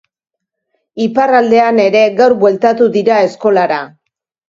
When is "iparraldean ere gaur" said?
1.05-2.37